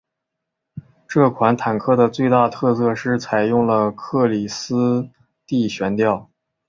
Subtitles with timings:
[1.07, 5.07] 这款坦克的最大特色是采用了克里斯
[5.45, 6.27] 蒂悬吊。